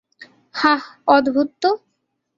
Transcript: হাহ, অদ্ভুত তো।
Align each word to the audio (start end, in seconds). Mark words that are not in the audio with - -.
হাহ, 0.55 0.81
অদ্ভুত 1.07 1.49
তো। 1.61 1.69